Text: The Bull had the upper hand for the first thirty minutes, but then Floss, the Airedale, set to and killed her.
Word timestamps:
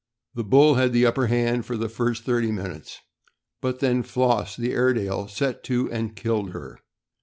The 0.33 0.43
Bull 0.43 0.73
had 0.73 0.93
the 0.93 1.05
upper 1.05 1.27
hand 1.27 1.63
for 1.67 1.77
the 1.77 1.87
first 1.87 2.23
thirty 2.23 2.51
minutes, 2.51 3.01
but 3.61 3.81
then 3.81 4.01
Floss, 4.01 4.55
the 4.57 4.71
Airedale, 4.71 5.27
set 5.27 5.63
to 5.65 5.91
and 5.91 6.15
killed 6.15 6.53
her. 6.53 6.79